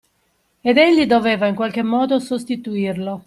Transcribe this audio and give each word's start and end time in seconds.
Ed 0.63 0.77
egli 0.77 1.05
doveva 1.05 1.45
in 1.45 1.53
qualche 1.53 1.83
modo 1.83 2.17
sostituirlo. 2.17 3.19